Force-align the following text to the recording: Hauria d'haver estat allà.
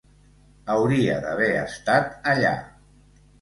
Hauria 0.75 1.17
d'haver 1.25 1.51
estat 1.65 2.17
allà. 2.33 2.55